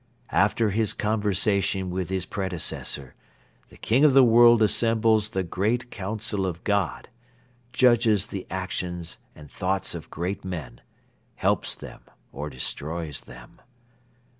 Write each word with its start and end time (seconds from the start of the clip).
"After 0.31 0.71
his 0.71 0.95
conversation 0.95 1.91
with 1.91 2.09
his 2.09 2.25
predecessor 2.25 3.13
the 3.69 3.77
King 3.77 4.03
of 4.03 4.13
the 4.15 4.23
World 4.23 4.63
assembles 4.63 5.29
the 5.29 5.43
'Great 5.43 5.91
Council 5.91 6.47
of 6.47 6.63
God,' 6.63 7.09
judges 7.71 8.25
the 8.25 8.47
actions 8.49 9.19
and 9.35 9.51
thoughts 9.51 9.93
of 9.93 10.09
great 10.09 10.43
men, 10.43 10.81
helps 11.35 11.75
them 11.75 12.01
or 12.31 12.49
destroys 12.49 13.21
them. 13.21 13.61